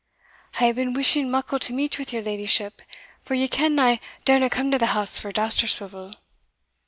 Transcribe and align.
"I 0.55 0.65
hae 0.65 0.71
been 0.71 0.93
wishing 0.93 1.29
muckle 1.29 1.59
to 1.59 1.73
meet 1.73 1.99
wi' 1.99 2.05
your 2.09 2.23
leddyship 2.23 2.81
for 3.21 3.35
ye 3.35 3.47
ken 3.47 3.79
I 3.79 3.99
darena 4.25 4.49
come 4.49 4.71
to 4.71 4.79
the 4.79 4.87
house 4.97 5.19
for 5.19 5.31
Dousterswivel." 5.31 6.15